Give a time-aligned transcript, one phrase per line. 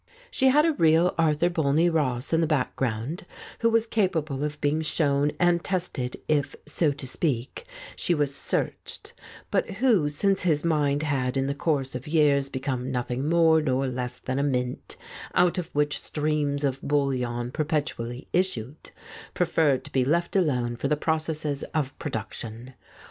[0.31, 3.23] She had a real Arthur Bolney Ross in the background,
[3.59, 9.13] who was capable of being shown and tested, if, so to speak, she was "searched,"
[9.51, 13.85] but who, since his mind had in the course of years become nothing more nor
[13.85, 14.95] less than a mint,
[15.35, 18.89] out of which streams of bullion perpetually issued,
[19.35, 22.73] preferred to be left alone for the processes of production.